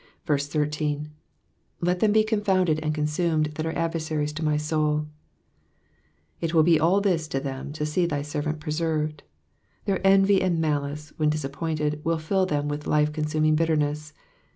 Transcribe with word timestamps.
13 0.25 1.09
*'^Let 1.83 1.99
them 1.99 2.15
he 2.15 2.23
confounded 2.23 2.79
and 2.81 2.91
consumed 2.91 3.51
that 3.53 3.67
are 3.67 3.77
adversaries 3.77 4.33
to 4.33 4.43
my 4.43 4.55
sotd,^* 4.55 5.05
It 6.39 6.55
will 6.55 6.63
be 6.63 6.79
all 6.79 7.01
this 7.01 7.27
to 7.27 7.39
them 7.39 7.71
to 7.73 7.85
see 7.85 8.07
thy 8.07 8.23
servant 8.23 8.59
preserved; 8.59 9.21
their 9.85 10.01
envy 10.03 10.41
and 10.41 10.57
malice, 10.59 11.13
when 11.17 11.29
disappomted, 11.29 12.03
will 12.03 12.17
fill 12.17 12.47
them 12.47 12.67
with 12.67 12.87
life 12.87 13.13
consuming 13.13 13.53
bitterness. 13.55 14.11